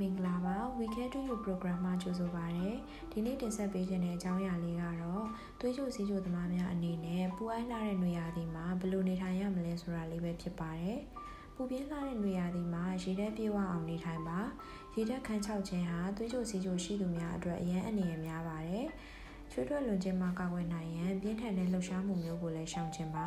[0.00, 2.70] မင်္ဂလာပါ We Care to You program မှာကြိုဆိုပါရစေ။
[3.12, 5.24] ဒီနေ့တင်ဆက်ပေးခြင်းတဲ့အကြောင်းအရာလေးကတော့
[5.60, 10.98] သွေးကြိုစီးကြိုသမားများအနေနဲ့ပူအိုင်းလာတဲ့နေရာဒီမှာဘယ်လိုနေထိုင်ရမလဲဆိုတာလေးပဲဖြစ်ပါတယ်။
[11.54, 14.38] ပူပြင်းလာတဲ့နေရာဒီမှာရေဓာတ်ပြေဝအောင်နေထိုင်ပါ။
[14.94, 18.86] ရေဓာတ်ခန်းချောက်ခြင်းဟာသွေးကြိုစီးကြိုရှိသူများအတွက်အရန်အနေရများပါတယ်။
[19.50, 23.26] ချွေးထွက်လွန်ခြင်းမှာကာကွယ်နိုင်ရန်ပြင်းထန်တဲ့လှုပ်ရှားမှုမျိုးကိုလည်းရှောင်ကျဉ်ပါ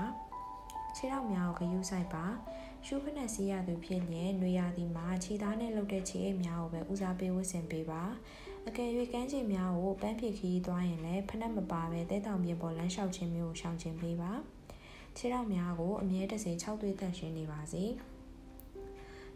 [0.95, 2.25] ။ခြေထောက်များကိုဂရုစိုက်ပါ။
[2.86, 8.04] ရှုဖက်နဲ့စီးရသူဖြစ်ရင်နှွေရသည်မှာခြေသားနဲ့လှုပ်တဲ့ခြေအိတ်များကိုပဲဦးစားပေးဝတ်ဆင်ပေးပါ
[8.68, 14.32] အကယ်၍ကမ်းခြေများကိုပန်းဖြေခီးသွားရင်လည်းဖက်နဲ့မပါပဲတဲတောင်ပြင်ပေါ်လမ်းလျှောက်ခြင်းမျိုးကိုရှောင်ကျဉ်ပေးပါ
[15.18, 17.83] ခြေထောက်များကိုအမြဲတစေ6သွေးသက်ရှင်နေပါစေ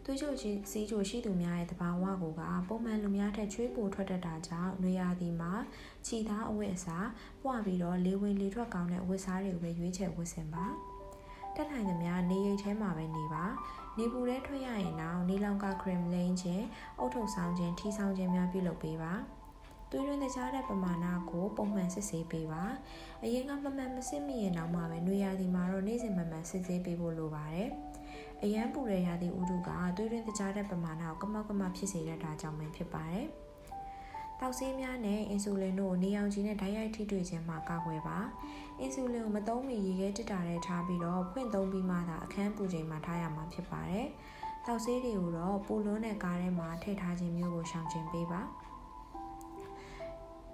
[0.04, 5.52] သွေးကြိုကြီးစီးကြိုရှိသူများရဲ့တဘာဝကိုကပုံမှန်လူများထက်ချွေးပိုထွက်တတ်တာကြောင့်နှွေရသည်မှာ
[6.06, 7.08] ခြိသားအဝတ်အစား
[7.42, 10.66] ပွားပြီးတော့လေဝင်လေထွက်ကောင်းတဲ့အဝတ်စားတွေကိုပဲရွေးချယ်ဝတ်ဆင်ပါ
[13.98, 16.64] နေပူထဲထွက်ရရင်တော့နေလောင်ကခရမ်လိန်ခြင်း
[16.98, 19.12] အုတ်ထုပ်ဆောင်ခြင်းထီဆောင်ခြင်းများပြုလုပ်ပေးပါ
[19.90, 22.62] သွေးရင်းတကြားတဲ့ပမာဏကိုပုံမှန်စစ်ဆေးပေးပါ
[23.24, 27.70] အရင်ကမမှန်မစစ်မိရင်တော့မှပဲနှွေရာသီမှာတော့နေ့စဉ်မမှန်စစ်ဆေးပေးဖို့လိုပါတယ်
[28.42, 33.26] အရန်ပူတဲ့ရာသီဥတုကသွေးရင်းတကြားတဲ့ပမာဏကိုကမောက်ကမဖြစ်စေတတ်တာကြောင့်ပဲဖြစ်ပါတယ်။
[34.46, 38.18] တောက်ဆေးများနဲ့အင်ဆူလင်တို့နေအောင်ကြီးနဲ့ဓာတ်ရိုက်ထိတွေ့ခြင်းမှာကာကွယ်ပါ
[38.80, 44.06] အင်ဆူလင်ကိုမသုံးမီရေခဲတစ်တာထဲထားပြီးတော့ဖွင့်သုံးပြီးမှသာအခန်းပူချိန်မှာထားရမှာဖြစ်ပါတယ်
[44.66, 48.40] တောက်ဆေးတွေကိုတော့ပူလွန်းတဲ့ကားထဲမှာထည့်ထားခြင်းမျိုးကိုရှောင်ကျဉ်ပေးပါ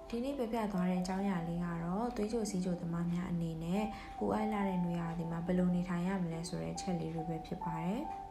[0.09, 3.83] ဒီနေ့ပြပြသွားတဲ့အကြောင်းအရာလေးကတော့သွေးကြိုစီးကြိုသမားများအနေနဲ့
[4.17, 8.01] ပူအိုက်လာတဲ့နေရာဒီမှာဘယ်လိုနေထိုင်ရမလဲဆိုတဲ့ချက်လေးတွေပဲဖြစ်ပါတယ်။